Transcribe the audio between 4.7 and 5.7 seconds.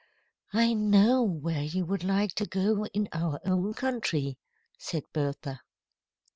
said Bertha.